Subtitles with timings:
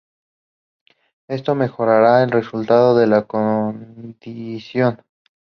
[1.27, 4.99] Esto mejorará el resultado de la condición.